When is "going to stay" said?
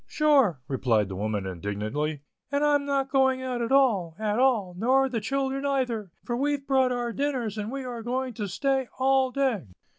8.01-8.87